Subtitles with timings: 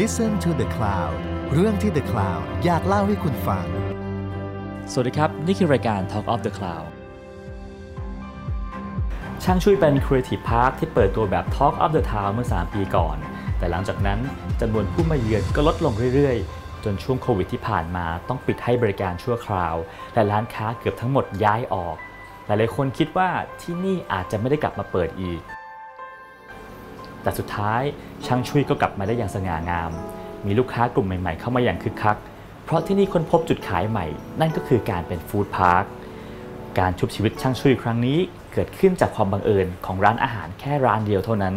[0.00, 1.14] Listen to the Cloud
[1.52, 3.66] เรื่องที่ The Cloud อยากเล่าให้คุณฟัง
[4.92, 6.88] สวัสดีครับ นี่คือรายการ Talk of the Cloud
[9.44, 13.16] ช่างช่วยเป็น Creative Park ที่เปิดตัวแบบ Talk of the Town เมื่อ 3 ปีก่อน
[13.58, 14.18] แต่หลังจากนั้น
[14.60, 19.74] จำนวนผู้มาเยือนก็ลดลงเรื่อยๆ จนช่วงโควิดที่ผ่านมาต้องปิดให้บริการชั่วคราว
[20.14, 21.96] และร้านค้าเกือบทั้งหมดย้ายออก
[22.46, 23.30] หลายๆคนคิดว่า
[23.60, 25.42] ที่นี่อาจจะไม่ได้กลับมาเปิดอีก
[27.22, 27.82] แต่สุดท้าย
[28.26, 29.90] ช่างช่วยก็กลับมาได้อย่างสง่างาม
[30.46, 32.16] มีลูกค้ากลุ่มใหม่ ๆ เข้ามาอย่างคึกคัก
[32.64, 34.06] เพราะที่นี่ค้นพบจุดขายใหม่
[34.40, 35.84] นั่นก็คือการเป็นฟู้ดพาร์ค
[36.78, 38.18] การชุบชีวิตช่างช่วยครั้งนี้
[38.52, 41.54] เกิดขึ้นจากความบังเอิญของร้านอาหารแค่ร้านเดียวเท่านั้น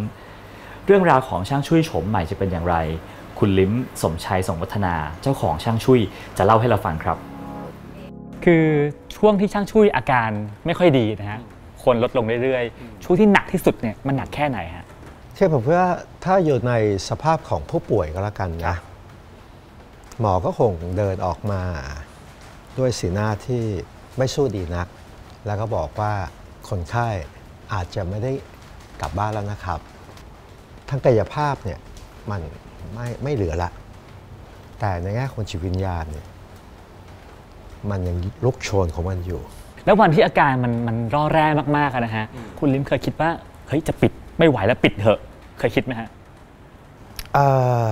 [0.86, 2.76] เรื่องราวของช่างช่วยโฉมใหม่จะเป็นอย่างไร
[3.40, 6.00] คุณลิ้มสมชัยสงวัฒนาเจ้าของช่างช่วย
[6.38, 7.18] จะเล่าให้เราฟังครับ
[8.46, 8.66] คือ
[9.16, 10.30] ช่วงที่ช่างช่วยอาการ
[10.66, 11.40] ไม่ค่อยดีนะฮะ
[11.84, 14.85] คนลดลงเรื่อยๆช่วงที่หนักที่สุดเนี่ยมันหนักแค่ไหนฮะ
[15.38, 15.82] เทียบกับเพื่อ
[16.24, 16.74] ถ้าอยู่ใน
[17.10, 18.76] สภาพของผู้ป่วยก็แล้วกันนะ
[20.20, 21.62] หมอก็คงเดินออกมา
[22.80, 23.64] ด้วยสีหน้าที่
[24.18, 24.88] ไม่สู้ดีนัก
[25.46, 26.14] แล้วก็บอกว่า
[26.70, 27.08] คนไข้
[27.74, 28.32] อาจจะไม่ได้
[29.02, 29.80] กลับบ้านแล้วนะครับ
[30.90, 31.80] ทางกายภาพเนี่ย
[32.32, 32.42] มัน
[32.94, 33.70] ไม่ไม่เหลือละ
[34.80, 36.26] แต่ในแง่ของจิตวิญญาณเนี่ย
[37.90, 39.42] มันยังลุกโชนของมันอยู่
[39.86, 41.46] แล้ววันที่อาการมันมันร่อแร่
[41.78, 42.26] มากๆนะฮะ
[42.60, 43.30] คุณลิมเคยคิดว่า
[43.68, 45.20] เฮ้ยจะปิด ไม่ไหวแล้วปิดเถอะ
[45.60, 46.10] เคยคิดไหมฮะ
[47.34, 47.48] เอ่
[47.90, 47.92] อ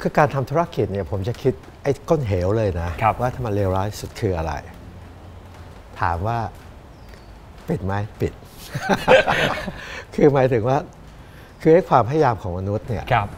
[0.00, 4.52] คือการทำธุรกิจเนี่ยผมจะคิดไอ้ก้นเหวเลยนะครับว่าถ้ามันเลวร้ายสุดคืออะไร
[6.00, 6.38] ถามว่า
[7.68, 8.32] ปิดไหมปิด
[10.14, 10.78] คือหมายถึงว่า
[11.62, 13.28] คือไอ้ความพยายามของมนุษย์เนี่ยครับ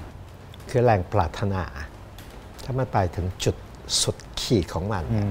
[0.70, 1.62] คือแรงปรารถนา
[2.64, 3.56] ถ้ามันไปถึงจุด
[4.02, 5.26] สุดขีดของมันเนี่ย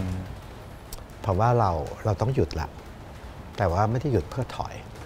[1.25, 1.71] ผมว่าเรา
[2.05, 2.67] เราต้องหยุดละ
[3.57, 4.96] แต่ว่าไม่ได้หยุดเพื่อถอยครับ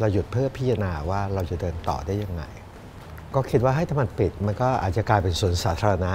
[0.00, 2.42] เราหยุดเพื่อพิจารณาว่าเราจะเดินต่อได้ยังไง
[3.34, 6.12] ก็คิดว่าให้ถ้ามันปิดมันก็อาจจะกลายเป็นสวนสาธารณะ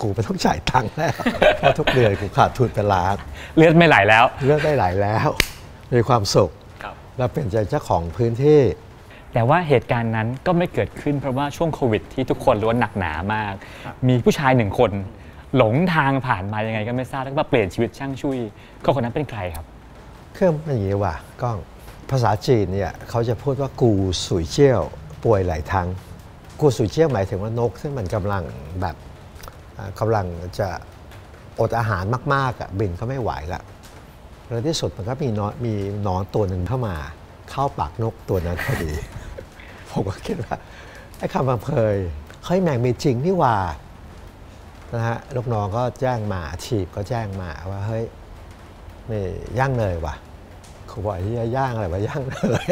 [0.00, 1.12] กูไม่ต้องจ่ายตังค์แล้ว
[1.58, 3.14] เพราะทุกเดือนกูขาดทุนเป็นล้าน
[3.56, 5.28] เลือดไม่ไหลแล้ว เลือกได้หลายแล้ว
[5.94, 6.50] มีความสุข
[6.82, 8.60] ครับเราเป็นใจเจ้าของพื้นที่
[9.32, 13.52] แต่ว่าเหตุการณ์นั้นก็ไม่เกิดขึ้นเพราะว่าช่วงโควิดที่ทุกคนล้วนหนักหนามาก
[14.08, 14.90] มีผู้ชายหนึ่งคน
[15.56, 18.38] หลงทางผ่านมายังไงก็ไม่ทราบแล้วก็มาเปลี่ยนชีวิตช่างช่วย
[18.84, 19.64] ก็คนนั้นเป็นใครครับ
[20.34, 21.58] เครื่องมันอย่างนี้ว่ะกล้อง
[22.10, 23.92] ภาษาจีนเนี่ยเขาจะพูดว่ากู
[24.26, 24.82] สุยเจี้ยว
[25.24, 25.88] ป่วยหลายทั้ง
[26.60, 28.42] กูสุยเจี้ยวหมายถึงว่านก ซึ่งมันกำลัง
[28.80, 28.96] แบบ
[29.76, 30.26] อ่ากำลัง
[30.58, 30.68] จะ
[31.60, 33.62] อดอาหารมากๆอะบินก็ไม่ไหวละ
[34.48, 36.96] แล้วที่สุดมันก็มีนอนมีหนอนตัวหนึ่งเข้ามา
[37.50, 38.92] เข้าปากนกตัวนั้นพอดี
[39.90, 40.56] ผมก็คิดว่า
[41.18, 41.96] ไอ้คำบังเพย
[42.44, 43.56] เฮ้ยแมงมีจริงนี่ว่า
[44.94, 48.04] นะฮะลูกน้องก็แจ้งมาทีบก็แจ้งมาว่าเฮ้ย
[49.10, 49.24] นี่
[49.58, 50.14] ย่างเนยว่ะ
[50.96, 52.64] เขาบอกไอ้เหี้ยย่างอะไรวะย่างเนย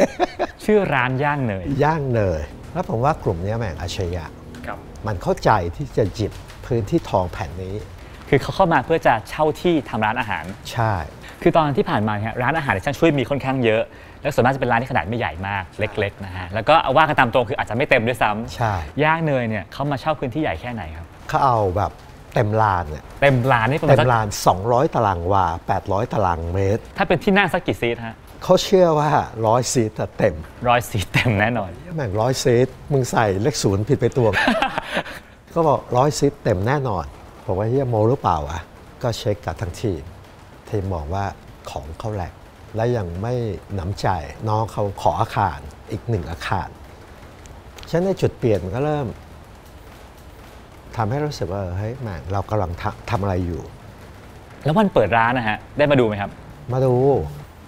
[0.63, 2.41] ชื่อร้านย่างเนยย่างเนย
[2.73, 4.25] แล้วผมว่ากลุ่มเนี้ยแม่งอาชญะ
[4.65, 4.77] ครับ
[5.07, 6.31] มันเข้าใจที่จะหยิบ
[6.65, 7.75] พื้นที่ทองแผ่นนี้
[8.29, 10.93] คือเขาเข้ามาเพื่อจะเช่าที่ทำร้านอาหาร ใช่
[11.41, 13.83] คือตอนที่ผ่านมาเนี่ยร้านอาหารในช่างช่วยมีค่อนข้างเยอะ
[14.21, 21.91] แล้วส่วนมากจะเป็นร้านที่ขนาดไม่ใหญ่มากเล็กๆนะฮะแล้วก็เอาว่ากันตามตรงคืออาจจะไม่เต็มด้วยซ้ำใช่ย่างเนยเนี่ยเขามาเช่าพื้นที่ใหญ่แค่ไหนครับเขาเอาแบบ
[22.35, 24.27] เต็มลานเนี่ยเต็มร้านนี่ประมาเต็ณมสักลาน
[24.61, 25.45] 200 ตารางวา
[25.79, 29.09] 800 ตารางเมตร ถ้าเป็นที่นั่งสักกี่ซีทฮะเขาเชื่อว่า
[29.47, 30.35] ร้อยซีทอะเต็ม
[30.69, 34.27] ร้อยซีทเต็มแน่นอน แม่งร้อยซีทมึงใส่เลขศูนย์ผิดไปตัว
[35.53, 37.05] ก็บอกร้อยซีทเต็มแน่นอน
[37.45, 38.61] ผมว่าเฮียโมหรือเปล่าอะ
[39.03, 40.03] ก็เช็คกับทั้งทีม
[40.69, 41.25] ทีมบอกว่า
[41.69, 42.33] ของเขาแหลก
[42.75, 43.33] และยังไม่
[43.75, 44.07] หนำใจ
[44.49, 45.59] น้องเขาขออาคาร
[45.91, 46.67] อีกหนึ่งอาคาร
[47.89, 49.07] ฉะนั้นในจุดเปลี่ยนมันก็เริ่ม
[50.97, 53.61] ทำให้รู้สึกว่าเฮ้ยแม่งเรากำลังทำทำอะไรอยู่
[54.63, 56.31] แล้ววันเปิดร้านนะฮะ ได้มาดูไหมครับ
[56.73, 56.93] มาดู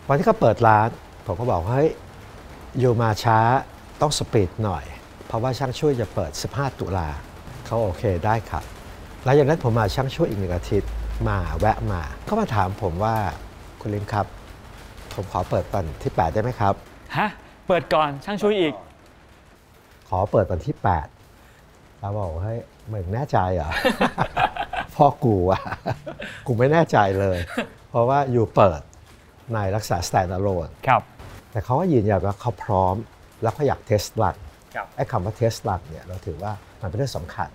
[0.09, 0.89] วันที่เขาเปิดร้าน
[1.25, 1.89] ผมก็บอกว่าเฮ้ย
[2.79, 3.39] อยู่มาช้า
[4.01, 4.85] ต้องสปีดหน่อย
[5.25, 7.07] เพราะว่าช่างช่วยจะเปิด 15 ตุลา
[7.65, 8.63] เขาโอเคได้ครับ
[9.23, 10.89] หลังจากนั้นผมมาช่างช่วยอีกหนึ่งอาทิตย์
[11.27, 13.15] มาแวะมาก็มาถามผมว่า
[13.81, 14.25] คุณลิมครับ
[15.13, 16.73] ผมขอเปิดวันที่ 8 ได้ไหมครับ
[17.17, 17.27] ฮะ
[17.67, 18.73] เปิดก่อนช่างช่วยอีก
[20.09, 21.16] ขอเปิดวันที่ 8
[22.01, 22.59] เราบอกว่าเฮ้ย
[22.91, 23.71] มึงแน่ใจเหรอ
[24.95, 25.61] พ่อกูอะ
[26.47, 27.37] กูไม่แน่ใจเลย
[27.89, 28.81] เพราะว่าอยู่เปิด
[29.53, 31.01] ในลักษณะ stand alone ครับ
[31.51, 32.95] แต่เขาก็ยืนยันว่าเขาพร้อม
[33.41, 34.35] แล้วเขาอยาก test run
[34.75, 36.51] ครับไอ้คำว่า test run เนี่ยเราถือว่า
[36.81, 37.49] มันเป็นเรื่องสำคัญ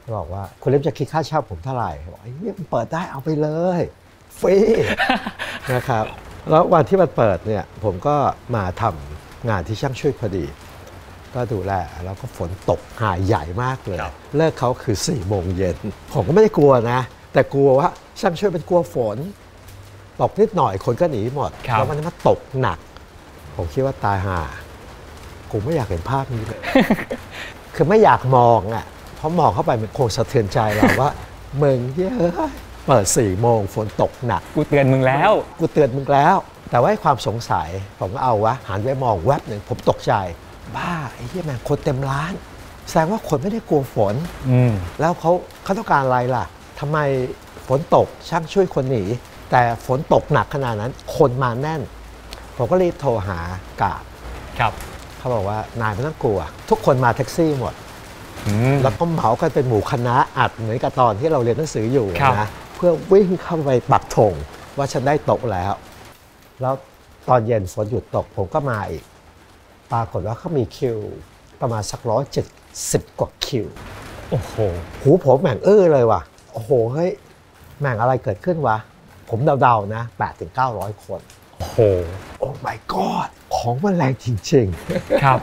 [0.00, 3.80] เขาบอกว่าคุณลิ้มจะคิดค่าเช่าผมเท่าไหร่บอกไอ้เนี่ยมันเปิดได้เอาไปเลย
[4.38, 4.56] ฟรี
[5.74, 6.04] นะครับ
[6.50, 8.16] แล้ววันที่มันเปิดเนี่ยผมก็
[8.56, 10.44] มาทำงานที่ช่างชุ่ยพอดี
[11.36, 11.72] ก็ดูแล
[12.04, 13.98] แล้วก็ฝนตกห่าใหญ่มากเลย
[14.36, 15.76] เลิกเขาคือ4ี่โมงเย็น
[16.12, 17.00] ผมก็ไม่ได้กลัวนะ
[17.32, 17.88] แต่กลัวว่า
[18.20, 19.16] ช่างช่วยเป็นกลัวฝน
[20.20, 22.78] ตกนิดหน่อยคนก็หนีหมด ครับ แล้วมันมาตกหนัก
[23.56, 24.40] ผมคิดว่าตายห่า
[25.50, 26.60] กูไม่อยากเห็นภาพนี้เลย
[27.74, 28.84] คือไม่อยากมองอะ
[29.16, 31.10] เพราะมองเข้าไปมันคงสะเทือนใจเราว่า
[31.62, 32.32] มึงเฮ้ย
[32.86, 36.36] เปิดสี่โมงฝนตกหนัก กูเตือนมึงแล้ว กูเตือนมึงแล้ว
[36.70, 37.68] แต่ว่าไอ้ความสงสัย
[37.98, 40.14] ผมก็เอาวะหันไปมองแวบหนึ่งผมตกใจ
[40.76, 42.32] บ้าไอ้เหี้ยแม่งคนเต็มร้าน
[42.88, 44.14] แสดงว่าคนไม่ได้กลัวฝน
[44.50, 45.32] อืม แล้วเขา
[45.62, 46.44] เขาต้องการอะไรล่ะ
[46.80, 46.98] ทำไม
[47.66, 49.04] ฝนตกช่างช่วยคนหนี
[49.50, 51.80] แต่ฝนตกหนักขนาดนั้น คนมาแน่น
[52.56, 53.38] ผมก็รีบโทรหา
[53.82, 54.02] กาด
[54.58, 54.72] ครับ
[55.18, 56.40] เขาบอกว่านายไม่ต้องกลัว
[56.70, 57.74] ทุกคนมาแท็กซี่หมด
[58.46, 64.32] อืม แล้วก็เหมากันเป็นหมู่คณะอัดเหมือนกับตอนที่เราเรียนหนังสืออยู่ครับ นะเพื่อวิ่งเข้าไปปักธง
[64.76, 65.72] ว่าฉันได้ตกแล้ว
[66.60, 66.74] แล้ว
[67.28, 69.04] ตอนเย็นฝนหยุดตกผมก็มาอีก
[69.92, 70.98] ปรากฏว่าเขามีคิว
[71.60, 72.46] ประมาณสักร้อยเจ็ด
[72.92, 73.66] สิบกว่าคิว
[74.30, 74.54] โอ้โห
[75.00, 76.20] หูผมแม่งเออเลยว่ะ
[76.52, 77.10] โอ้โห เฮ้ย
[77.80, 78.76] แม่งอะไรเกิดขึ้นวะ
[79.28, 81.20] ผมเดาๆนะ8ถึง900คน
[81.56, 81.76] โอ้โห
[82.38, 84.66] โอ้ my god ของมันแรงจริง
[85.24, 85.38] ครับ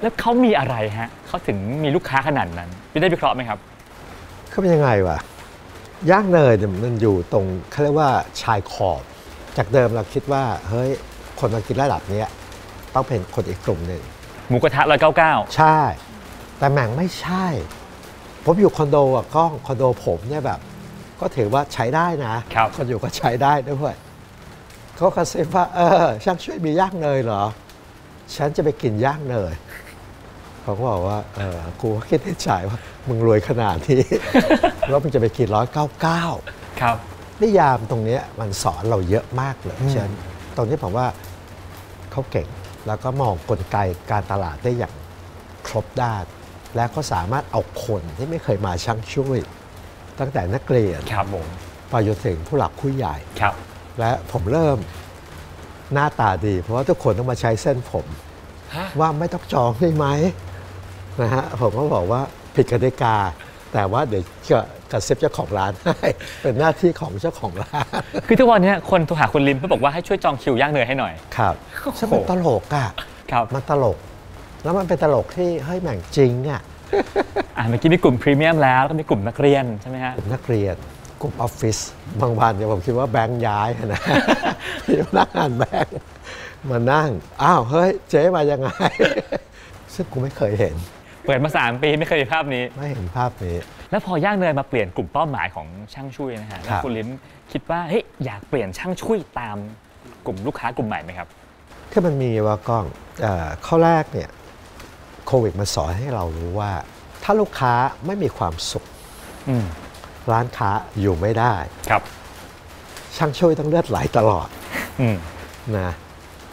[0.00, 5.18] แล้วเขามีอะไรฮะ เขาถึงมีลูกค้าขนาดนั้นพี่ได้วิเคราะห์ไหมครับๆเขาเป็นยังไงวะ
[6.10, 8.10] ย่างเนยเนี่ยมันอยู่ตรงเขาเรียกว่า
[8.42, 9.02] ชายขอบ
[9.56, 10.90] จากเดิมเราคิดว่า เฮ้ย
[11.40, 12.28] คนมากินระดับเนี้ย
[12.94, 14.02] ต้องเป็นคนอีกกลุ่มหนึ่ง
[14.48, 15.80] หมูกระทะร้อยเก้าเก้าใช่
[16.58, 17.46] แต่แม่งไม่ใช่
[18.44, 20.60] ผมอยู่คอนโดอะกล้องคอนโดผมเนี่ยแบบ
[21.20, 23.94] ก็ถือว่าใช้ได้นะครับ คนอยู่ก็ใช้ได้ด้วย
[24.96, 27.42] เขากระซิบว่าเออช่างช่วยมีย่างเนยเหรอ
[28.36, 29.54] ฉันจะไปกินย่างเนย
[30.62, 32.78] เขาก็บอกว่าเออกูก็คิดในใจว่า
[33.08, 34.02] มึงรวยขนาดนี้
[34.88, 36.24] แล้วมึงจะไปกินร้อยเก้าเก้า
[36.80, 36.96] ครับ
[37.42, 40.10] นิยามตรงเนี้ยมันสอนเราเยอะมากเลยอืมเช่น
[40.56, 41.06] ตรงนี้ผมว่า
[42.12, 42.46] เขาเก่ง
[42.86, 43.76] แล้วก็มองกลไก
[44.10, 44.94] การตลาดได้อย่าง
[45.66, 46.24] ครบด้าน
[46.76, 49.38] และก็สามารถเอาคนที่ไม่เคยมาช่างช่วย
[50.20, 51.46] ตั้งแต่นักเรียนครับผม
[51.90, 53.54] ไปจนถึงผู้หลักผู้ใหญ่ครับ
[53.98, 54.78] และผมเริ่ม
[55.92, 58.06] หน้าตาดี เพราะว่าทุกคนต้องมาใช้เส้นผม
[58.74, 60.06] ฮะว่าไม่ต้องจองได้ไหม
[61.22, 62.20] นะฮะผมก็บอกว่า
[62.54, 63.16] ผิดกติกา
[63.72, 64.58] แต่ว่าเดี๋ยวจะ
[64.92, 66.10] กระซิบเจ้าของร้านให้
[66.42, 67.86] เป็นหน้าที่ของเจ้าของร้าน
[68.28, 71.54] คือทุกวันเนี้ยคนโทรหาคุณลิมเพื่อบอกว่าให้ช่วยจองคิวย่างเนยให้หน่อยครับ
[71.98, 72.88] ซึ่งมันตลกอะ
[73.32, 73.98] ครับมันตลก
[74.64, 76.62] แล้วมันเป็นตลกที่เฮ้ยแม่งจริงอะ
[77.56, 80.76] อ่าเมื่อกี้มีกลุ่มพรีเมียมแล้วแล้วก็มีกลุ่มนักเรียนใช่ไหมฮะกลุ่มนักเรียน
[81.22, 81.78] กลุ่มออฟฟิศ
[82.20, 84.02] บางวันเนี่ยผมคิดว่าแบงค์ย้ายนะ
[84.86, 85.94] ที่พนักงานแบงค์
[86.70, 87.10] มานั่ง
[87.42, 88.68] อ้าว เฮ้ย เจ๊มายังไง
[89.94, 90.74] ซึ่งกูไม่เคยเห็น
[91.26, 93.56] เปิดมา 3 ปีไม่เคยมีภาพนี้ ไม่เห็นภาพนี้
[93.90, 97.08] แล้วพอย่างเนยมาเปลี่ยนกลุ่มเป้าหมายของช่างช่วยนะฮะแล้วคุณลิม
[97.52, 99.56] คิดว่าเฮ้ยอยากเปลี่ยนช่างช่วยตาม
[100.26, 101.28] กลุ่มลูกค้ากลุ่มใหม่ไหมครับ
[101.90, 102.84] ที่มันมีว่ากล้อง
[103.22, 104.30] เอ่อข้อแรกเนี่ย
[105.26, 106.70] โควิดมันสอนให้เรารู้ว่า
[107.24, 107.72] ถ้าลูกค้า
[108.06, 108.84] ไม่มีความสุข
[109.48, 109.66] อืม
[110.32, 110.70] ร้านค้า
[111.00, 111.54] อยู่ไม่ได้
[111.90, 112.02] ครับ
[113.16, 114.48] ช่างช่วยต้องเลือดไหลตลอด
[115.00, 115.16] อืม
[115.78, 115.90] นะ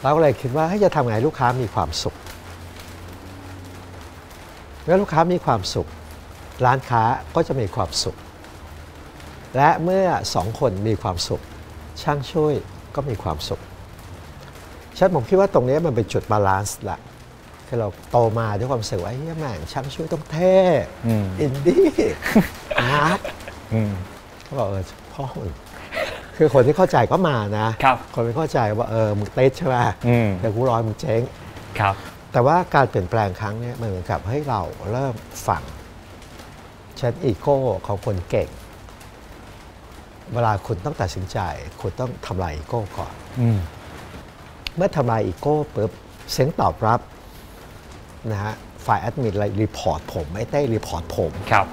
[0.02, 5.88] เราก็เลยคิดว่าเฮ้ยจะทำไงลูกค้ามีความสุขเมื่อลูกค้ามีความสุข
[6.66, 7.04] ร้านค้า
[7.36, 8.16] ก็จะมีความสุข
[9.56, 11.42] และเมื่อสองคนมีความสุข
[12.02, 12.54] ช่างช่วย
[12.96, 13.60] ก็มีความสุข
[14.98, 16.98] ฉันผมคิดว่าตรงนี้มันเป็นจุดบาลานซ์ละ
[17.68, 20.58] คือเราโตมาด้วยความรู้สึกว่าเฮ้ยแม่งช่างช่วยต้องเท่
[21.08, 23.20] อืม indie art
[23.74, 23.92] อืม
[24.44, 24.84] เขาบอกเออ
[25.14, 25.52] พ่อมึง
[26.38, 29.76] คือคนที่เข้าใจก็มานะครับคนไม่เข้าใจว่าเออมึงติสต์ใช่ไหม
[30.08, 31.22] อืมเดี๋ยวกูรอมึงเจ๊ง
[31.80, 31.96] ครับ
[32.32, 34.62] แต่ว่าการเปลี่ยนแปลงครั้งเนี้ยมันเหมือนกับให้เรา
[34.92, 35.16] เริ่ม
[35.48, 35.64] ฝัง
[36.98, 38.50] เช่นอีโก้ของคนเก่ง
[40.34, 41.40] เวลาคุณต้องตัดสินใจ
[41.82, 43.60] คุณต้องทำลายอีโก้ก่อนอืม
[44.76, 45.92] เมื่อทำลายอีโก้ปุ๊บ
[46.32, 47.00] เสียงตอบรับ
[48.32, 48.54] นะฮะ
[48.86, 51.66] ฝ่ายแอดมินอะไร report ผม ไม่ได้ report ผมครับ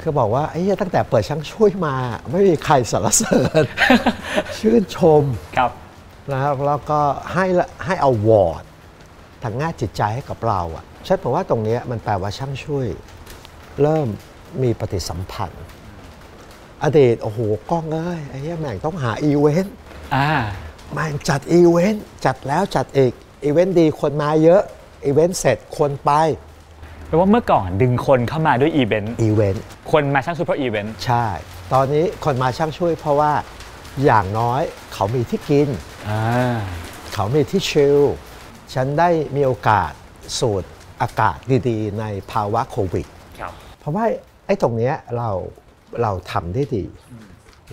[0.00, 1.94] คือบอกว่าไอ้เหี้ยตั้งแต่เปิดช่างชุ่ยมา
[2.30, 3.64] ไม่มีใครสรรเสริญ
[4.58, 5.22] ชื่นชม
[5.56, 5.70] ครับ
[6.32, 7.00] นะครับแล้วก็
[7.32, 8.64] ให้ละให้ award
[9.44, 12.86] ทางด้านจิตใจให้กับเราอะฉะนั้นผมว่าตรงเนี้ยมันแปลว่าช่างชุ่ย
[13.82, 14.08] เริ่ม
[14.62, 15.64] มีปฏิสัมพันธ์
[16.84, 17.38] อดีตโอ้โห
[17.70, 19.74] กล้องเอ้ยไอ้เหี้ยแม่งต้องหาอีเวนต์
[20.14, 20.28] อ่า
[20.92, 23.12] แม่งจัดอีเวนต์จัดแล้วจัดอีก
[23.44, 24.62] อีเวนต์ดีคนมาเยอะ
[25.04, 26.10] อีเวนต์เสร็จคนไป
[27.06, 31.26] แปลว่าเมื่อก่อนดึงคนเข้ามาด้วยอีเวนต์อีเวนต์คนมาช่างชุ่ยเพราะอีเวนต์ใช่
[31.72, 33.32] ตอนนี้คนมาช่างชุ่ยเพราะว่า
[34.04, 35.68] อย่างน้อยเขามีที่กิน
[36.08, 36.20] อ่า
[37.14, 38.00] เขามีที่ชิล
[38.74, 39.92] ฉันได้มีโอกาส
[40.38, 40.64] สูด
[41.02, 41.36] อากาศ
[41.68, 43.06] ดีๆ ในภาวะโควิด
[43.40, 44.04] ครับเพราะว่า
[44.46, 45.30] ไอ้ตรงเนี้ยเรา
[46.02, 46.84] เราทำได้ดี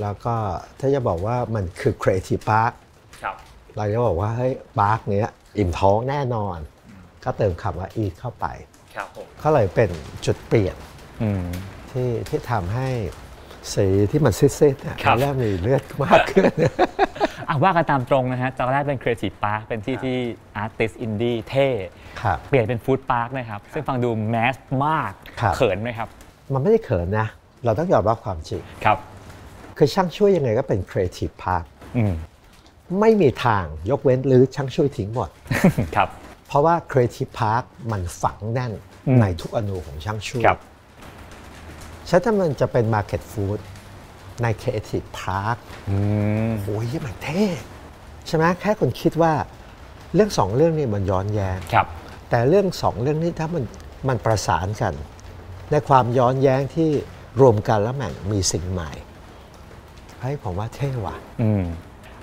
[0.02, 0.36] แล้วก็
[0.80, 2.74] ถ้าจะบอกว่ามันคือ Creative Park
[3.22, 3.36] ครับ
[3.78, 5.28] เราจะบอกว่าเฮ้ยปาร์คเนี้ย
[5.58, 6.58] อิ่มท้องแน่นอน
[7.24, 8.46] ก็เติมคำว่า e เข้าไป
[8.96, 9.90] ครับผมก็เลยเป็น
[10.26, 10.76] จุดเปลี่ยน
[11.22, 11.46] อืม
[11.92, 12.88] ที่ที่ทำให้
[13.74, 16.52] สีที่มันซีดๆเนี่ยครับมันเริ่มมีเลือดมากขึ้น
[17.52, 20.18] อะว่ากันตามตรงนะฮะตอนแรกเป็น Creative Park เป็นที่ที่
[20.64, 21.68] Artist Indie เท่
[22.22, 24.56] ครับเปลี่ยนเป็น Food Park นะครับ ซึ่งฟังดูแมส
[24.86, 26.08] มากครับเขินไหมครับ
[26.54, 27.28] มันไม่ได้เขินนะ
[27.66, 28.98] เราต้องยอมรับความจริงครับ
[29.78, 31.66] คือช่างช่วยยังไงก็เป็น Creative Park
[31.98, 32.14] อืม
[33.00, 35.30] ไม่มีทางยกเว้นหรือช่างช่วยทิ้งหมด
[35.96, 36.10] ครับ
[36.48, 38.72] เพราะว่า Creative Park มันฝังแน่น
[39.08, 40.60] อืมในทุกอนูของช่างช่วยครับ
[42.10, 43.60] ฉะนั้นถ้ามันจะเป็น Market Food
[44.42, 45.58] ใน Creative Park
[45.90, 45.98] อื
[46.50, 47.44] มโอ้ยมันเท่
[48.28, 49.34] ใช่ไหมแค่คนคิดว่า
[50.16, 51.88] เรื่องสองเรื่องนี้มันย้อนแย้งครับ
[52.30, 53.64] แต่เรื่องสองเรื่องนี้ถ้ามัน
[54.08, 54.94] มันประสานกัน
[55.72, 56.90] ในความย้อนแย้งที่
[57.42, 58.92] รวมกันแล้วแม่งมีสิ่งใหม่
[60.20, 61.64] เฮ้ยผมว่าเท่ว่ะอืม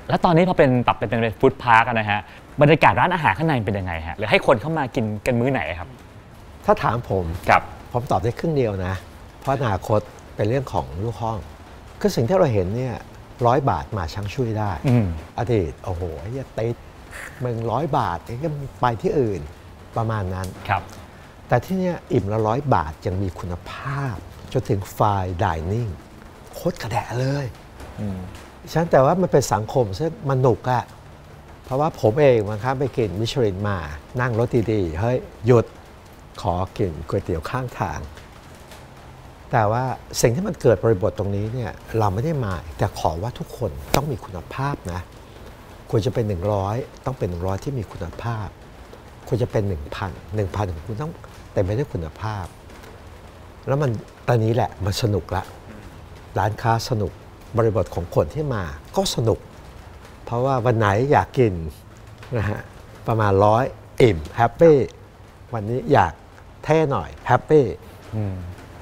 [0.08, 2.20] แล้วตอนนี้พอเป็นปรับเป็นเป็นฟู้ดพาร์กนะฮะ
[2.60, 5.88] บรรยากาศร้านอาหารข้างในเป็นยังไงฮะหรือให้คนเข้ามากินกันมื้อไหนครับ
[6.64, 8.94] ถ้าถามผมครับผมตอบได้ครึ่งเดียวนะ
[9.40, 10.00] เพราะอนาคต
[10.36, 11.38] เป็นเรื่องของลูกห้อง
[12.00, 12.96] คือสิ่งที่เราเห็นเนี่ย
[13.46, 15.06] ร้อยบาทมาช่างช่วยได้อืม
[15.38, 16.76] อดีตโอ้โหไอ้เหี้ยติด
[17.44, 18.48] มึงร้อยบาทไอ้ก็
[18.80, 19.40] ไปที่อื่น
[19.96, 20.82] ประมาณนั้นครับ
[21.48, 24.16] แต่ที่เนี่ยอิ่มละร้อยบาทยังมีคุณภาพ
[24.52, 25.00] จนถึงไฟ
[25.44, 25.88] ดิเนิ่ง
[26.54, 27.46] โคตรกระแดะเลย
[28.00, 28.18] อืม
[28.72, 30.84] ฉะนันแต่ว่ามันเป็นสังคมซึ่งมันหนุกอะ
[31.64, 33.78] เพราะว่าผมเองบางครั้งไปกินมิชลินมา
[34.20, 35.66] นั่งรถดีๆเฮ้ยหยุด
[36.42, 37.98] ขอกินก๋วยเตี๋ยวข้างทาง
[39.52, 39.84] แต่ว่า
[40.20, 45.00] สิ่งที่มันเกิดบริบทตรงนี้เนี่ยเราไม่ได้หมายแต่ขอว่าทุกคนต้องมีคุณภาพนะ
[45.90, 46.24] ควรจะเป็น
[46.64, 48.46] 100 ต้องเป็น 100 ที่มีคุณภาพ
[49.28, 49.70] ควรจะเป็น 1,000
[50.36, 51.12] 1,000ของคุณต้อง
[51.52, 52.44] เต็มไปด้วยคุณภาพ
[53.66, 53.90] แล้วมัน
[54.28, 55.42] ตอนนี้แหละมันสนุกละ
[56.38, 57.12] ร้านค้าสนุก
[57.56, 58.64] บริบทของคนที่มา
[58.96, 59.38] ก็สนุก
[60.24, 61.54] เพราะว่าวันไหนอยากกิน
[62.36, 62.60] นะฮะ
[63.06, 63.64] ประมาณร้อย
[64.00, 64.76] อิ่มแฮปปี้
[65.54, 66.12] วันนี้อยาก
[66.64, 67.64] เท่หน่อย happy
[68.14, 68.36] อืม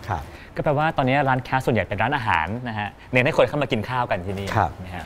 [0.09, 0.23] ครับ
[0.57, 5.05] ก็แปลว่าตอนนี้ร้านค้าส่วนใหญ่เป็นร้านอาหารนะฮะเน้นให้คนเข้ามากินข้าวกันที่นี่ครับนะฮะ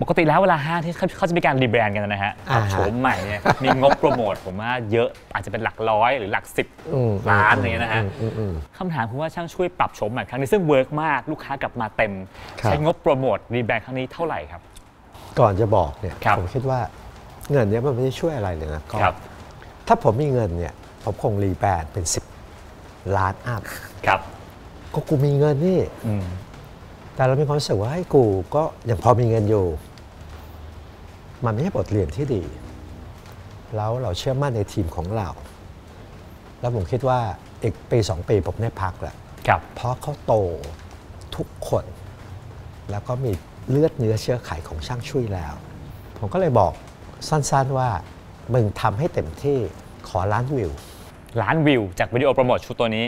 [0.00, 12.12] ปกติแล้วเวลาห้างที่เขาเขาจะมีการ rebrand กันนะฮะอ่าปรับฮะโฉมใหม่เนี่ยมีงบโปรโมทผมว่าเยอะอาจจะเป็นหลักร้อยหรือหลักสิบอืมล้านอะไรเงี้ยนะฮะอืมอืมอืมคำถามคือว่าช่างชุ่ยปรับโฉมใหม่ครั้งนี้ซึ่ง work มากลูกค้ากลับมาเต็ม
[12.60, 14.60] ครับใช้งบโปรโมท rebrand ครั้งนี้เท่าไหร่ครับ
[15.38, 16.80] ก่อนจะบอกเนี่ยครับผมคิดว่า
[17.50, 19.14] เงินเนี้ยมันไม่ได้ช่วยอะไรเลยนะก็ครับ
[19.86, 20.72] ถ้าผมมีเงินเนี่ย
[21.04, 22.04] ผมคงรีแบรนด์เป็น
[22.58, 23.62] 10 ล้านอัพ
[24.06, 24.20] ครับ
[24.94, 26.26] ก็กูมีเงินนี่อืม
[27.14, 29.66] แต่เรามีความรู้สึกว่าให้กูก็ยังพอมีเงินอยู่
[31.44, 32.42] มันไม่ใช่บทเรียนที่ดี
[33.76, 35.28] แล้วเราเชื่อมั่นในทีมของเรา
[36.60, 37.20] แล้วผมคิดว่า
[37.62, 40.34] อีกปีสองปีผมได้พักแหละครับเพราะเขาโต
[41.36, 41.84] ทุกคน
[42.90, 43.32] แล้วก็มี
[43.70, 45.54] เลือดเนื้อเชื้อไขของช่างช่วยแล้ว
[46.18, 46.72] ผมก็เลยบอก
[47.28, 47.88] สั้นๆว่า
[48.54, 49.58] มึงทำให้เต็มที่
[50.08, 50.70] ขอล้านวิว
[51.42, 53.06] ล้านวิวจากวิดีโอโปรโมทชุดตัวนี้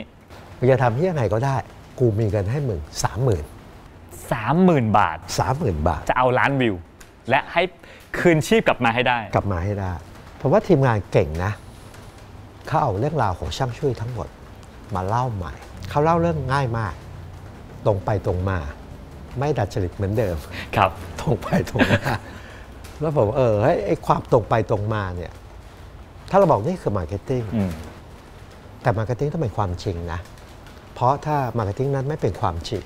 [0.59, 1.57] มึงจะทำที่ยังไงก็ได้
[1.99, 3.45] กูมีเงินให้มึงสามหมื่น
[4.25, 6.75] 30,000บาทสามหมื่นบาท จะเอาล้านวิว
[7.31, 7.63] และให้
[8.19, 9.93] คืนชีพกลับมาให้ได้ กลับมาให้ได้
[10.37, 11.53] เพราะว่าทีมงานเก่งนะ
[12.67, 14.29] เขาเอาเรื่องราวของช่างช่วยทั้งหมด
[14.95, 15.53] มาเล่าใหม่
[15.91, 16.95] เขาเล่าเรื่องง่ายมาก
[17.87, 18.59] ตรงไปตรงมา
[19.39, 20.37] ไม่ดัดจริตเหมือนเดิม
[20.77, 22.01] ครับ ตรงไปตรงมา
[23.01, 25.33] แล้วผมเออเฮ้ยไอ้ความตรงไปตรงมาเนี่ย
[26.31, 27.71] ถ้าเราบอกนี่คือ marketing อืม
[28.83, 30.21] แต่ marketing ต้องเป็นความจริงนะ
[30.95, 32.85] เพราะถ้า marketing นั้นไม่เป็นความจริง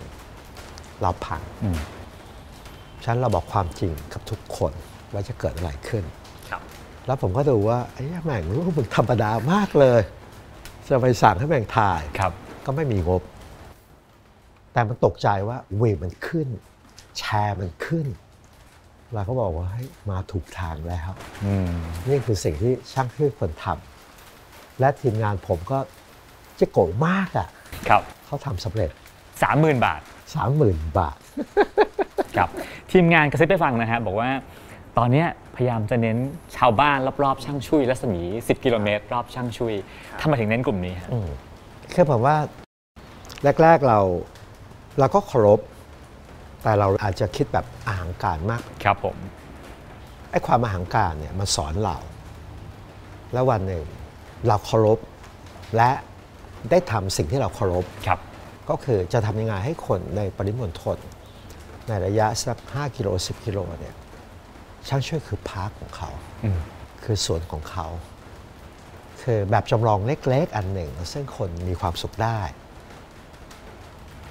[1.00, 1.80] เราพังอืม
[3.04, 4.72] ฉะนันเราบอกความจริงกับทุกคน
[5.12, 6.04] ว่าจะเกิดอะไรขึ้น
[6.50, 6.62] ครับ
[7.06, 10.00] แล้วผมก็ดูว่าไอ้แม่งรู้มันธรรมดามากเลย
[10.86, 12.32] จะไปสั่งให้แม่งถ่ายครับ
[12.66, 13.22] ก็ไม่มีงบ
[14.72, 16.48] แต่มันตกใจว่าเวฟมันขึ้น
[17.18, 18.06] แชร์มันขึ้น
[19.14, 21.10] เราก็บอกว่าเฮ้ยมาถูกทางแล้ว
[21.44, 21.70] อืม
[22.08, 25.78] นี่คือสิ่งที่ช่างชื่อคนทำและทีมงานผมก็
[26.56, 27.48] เจะโกรธมากอะ่ะ
[27.88, 28.90] ครับเขาทำสำเร็จ
[29.38, 30.00] 30,000 บาท
[30.48, 31.18] 30,000 บาท
[32.36, 32.48] ครับ
[32.92, 34.30] ทีมงานกระซิบไปฟังนะฮะบอกว่า
[34.98, 36.16] ตอนเนี้ยพยายามจะเน้น
[36.56, 39.74] ชาวบ้านรอบๆ ช่างชุยรัศมี 10 กิโลเมตร รอบช่างชุย
[40.20, 41.10] ทำไมถึงเน้นกลุ่มนี้ฮะ
[41.94, 42.36] คือผมว่า
[43.62, 44.00] แรก ๆเรา
[44.98, 45.60] เราก็เคารพ
[46.62, 49.16] แต่เราอาจจะคิดแบบอาหังการมาก ครับผม
[50.30, 51.96] ไอ้ความอาหังการเนี่ยมันสอนเรา
[53.32, 53.84] แล้ววันหนึ่ง
[54.46, 54.98] เราเคารพ
[55.76, 55.90] และ
[56.70, 58.20] ได้ทำสิ่งที่เราเคารพครับ
[58.68, 60.98] ก็คือจะทำยังไงให้คนในปริมณฑล
[61.88, 63.94] ในระยะสัก 5 กิโล 10 กิโลเนี่ย
[64.88, 66.10] ช่างช่วยคือพาร์คของเขา
[66.44, 66.58] อืม
[67.04, 67.86] คือสวนของเขา
[69.22, 72.40] คือแบบจำลองเล็กๆ อันหนึ่ง ซึ่งคนมีความสุขได้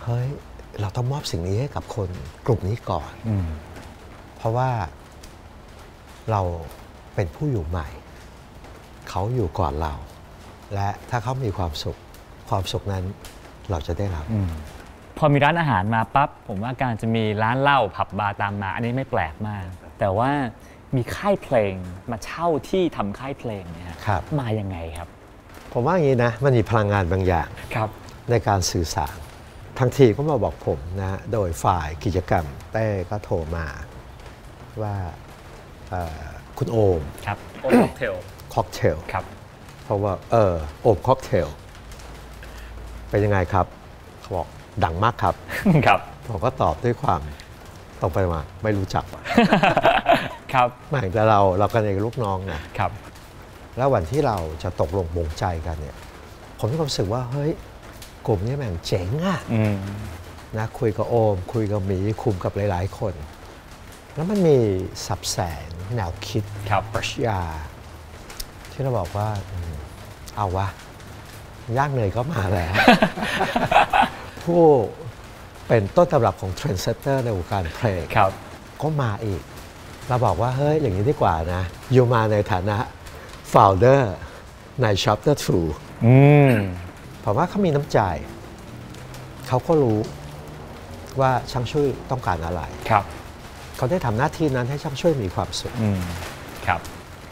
[0.04, 0.28] เฮ้ย
[0.82, 2.10] เราต้องมอบสิ่งนี้ให้กับคน
[2.46, 3.48] กลุ่มนี้ก่อนอืม
[4.36, 4.70] เพราะว่า
[6.32, 6.42] เรา
[7.16, 7.88] เป็นผู้อยู่ใหม่
[9.10, 9.94] เขาอยู่ก่อนเรา
[10.74, 11.98] และถ้าเขามีความสุข
[12.50, 13.04] ความสุขนั้น
[13.70, 14.52] เราจะได้รับอืม
[15.18, 19.66] พอมีร้านอาหารมาปั๊บผมว่าการจะมีร้านเหล้าผับบาร์ตามมา อันนี้ไม่แปลกมาก
[20.00, 20.32] แต่ว่า
[20.96, 21.74] มีค่ายเพลง
[22.12, 25.08] มาเช่าที่ทำค่ายเพลงเนี่ยฮะครับมายังไงครับ
[25.74, 27.90] ผมว่าอย่างนี้นะมันมีพลังงานบางอย่างครับ
[28.30, 29.18] ในการสื่อสาร
[29.80, 33.68] ทั้งทีก็มาบอกผมนะฮะโดยฝ่ายกิจกรรมเต้ก็โทรมา
[34.82, 34.96] ว่า
[35.90, 36.22] เอ่อ
[36.58, 38.16] คุณโอมครับโอเทล
[38.54, 39.26] ค็อกเทลครับ
[39.84, 41.48] เพราะว่าเออโอมค็อกเทล
[43.10, 43.66] เป็นยังไงครับ
[44.22, 44.48] เขาบอก
[44.84, 45.36] ดังมากครับ
[45.86, 47.22] ครับผมก็ตอบด้วยความ
[48.02, 49.06] ตรงไปมาไม่รู้จัก
[50.54, 52.92] ครับไม่แต่เราเรากันเองลูกน้องนะครับ
[53.78, 55.98] แล้ววันที่เราจะตกลงปรงใจกันเนี่ย
[56.60, 57.52] ผมมีความรู้สึกว่าเฮ้ย
[58.28, 59.78] กลุ่มนี้แม่งเจ๋งอะอืม
[60.58, 63.14] นะคุยกับโอม คุยกับหมีคุมกับหลาย ๆ คน
[64.16, 64.58] แล้วมันมี
[65.06, 67.40] สับแสงแนวคิดครับปรัชญา
[68.72, 69.74] ที่เราบอกว่าอืม
[70.36, 70.68] เอาวะ
[71.78, 72.74] ย่างเนยก็มาแล้ว
[74.44, 74.62] ผู้
[75.68, 78.32] เป็นต้นตำรับของเทรนด์เซตเตอร์ในวงการเพลงครับ
[78.82, 79.42] ก็มาอีก
[80.08, 82.78] เราบอกว่า เฮ้ย อย่างนี้ดีกว่านะ อยู่มาในฐานะ
[83.54, 84.02] founder
[84.82, 85.36] ใน chapter
[86.06, 86.16] อื
[86.50, 86.52] ม
[86.90, 88.00] 2ผมว่าเขามีน้ำใจ
[89.48, 90.00] เขาก็รู้
[91.20, 93.04] ว่าช่างช่วยต้องการอะไรครับ
[93.78, 96.02] เขาได้ทำหน้าที่นั้นให้ช่างช่วยมีความสุขอืม
[96.68, 96.80] ครับ